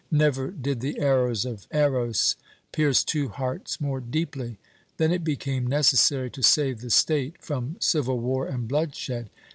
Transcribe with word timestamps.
Never 0.09 0.49
did 0.49 0.79
the 0.79 0.97
arrows 0.97 1.45
of 1.45 1.67
Eros 1.69 2.35
pierce 2.71 3.03
two 3.03 3.27
hearts 3.29 3.79
more 3.79 4.01
deeply. 4.01 4.57
Then 4.97 5.11
it 5.11 5.23
became 5.23 5.67
necessary 5.67 6.31
to 6.31 6.41
save 6.41 6.81
the 6.81 6.89
state 6.89 7.39
from 7.39 7.75
civil 7.79 8.17
war 8.17 8.47
and 8.47 8.67
bloodshed. 8.67 9.29